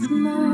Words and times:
With 0.00 0.47